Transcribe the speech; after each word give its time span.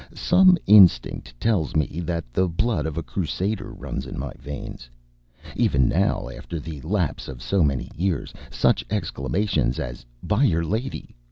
Some 0.15 0.57
instinct 0.65 1.39
tells 1.39 1.75
me 1.75 2.01
that 2.05 2.23
the 2.33 2.47
blood 2.47 2.87
of 2.87 2.97
a 2.97 3.03
Crusader 3.03 3.71
runs 3.71 4.07
in 4.07 4.17
my 4.17 4.33
veins. 4.39 4.89
Even 5.55 5.87
now, 5.87 6.27
after 6.27 6.59
the 6.59 6.81
lapse 6.81 7.27
of 7.27 7.39
so 7.39 7.61
many 7.61 7.91
years, 7.95 8.33
such 8.49 8.83
exclamations 8.89 9.77
as 9.77 10.03
"By'r 10.23 10.63
Lady!" 10.65 11.15